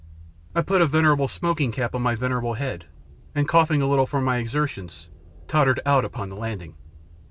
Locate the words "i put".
0.55-0.81